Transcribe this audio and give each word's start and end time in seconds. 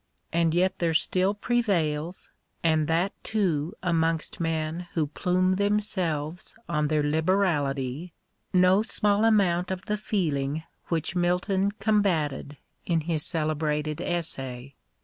And 0.33 0.55
yet 0.55 0.79
there 0.79 0.95
still 0.95 1.35
prevails, 1.35 2.31
and 2.63 2.87
that 2.87 3.13
too 3.23 3.75
amongst 3.83 4.39
men 4.39 4.87
who 4.95 5.05
plume 5.05 5.57
themselves 5.57 6.55
on 6.67 6.87
their 6.87 7.03
liberality, 7.03 8.13
no 8.51 8.81
small 8.81 9.23
amount 9.23 9.69
of 9.69 9.85
the 9.85 9.97
feeling 9.97 10.63
which 10.87 11.15
Milton 11.15 11.69
combated 11.73 12.57
in 12.83 13.01
his 13.01 13.23
celebrated 13.23 14.01
essay. 14.01 14.73